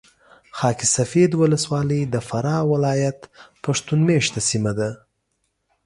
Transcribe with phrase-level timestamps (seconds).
[0.57, 3.19] خاک سفید ولسوالي د فراه ولایت
[3.63, 4.89] پښتون مېشته سیمه ده.